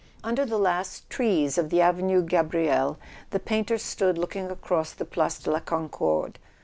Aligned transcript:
Under 0.23 0.47
the 0.47 0.57
last 0.57 1.07
trees 1.11 1.59
of 1.59 1.69
the 1.69 1.79
Avenue 1.79 2.23
Gabriel 2.23 2.97
the 3.29 3.39
painter 3.39 3.77
stood 3.77 4.17
looking 4.17 4.49
across 4.49 4.93
the 4.93 5.05
Place 5.05 5.37
de 5.37 5.51
la 5.51 5.59
Concorde. 5.59 6.39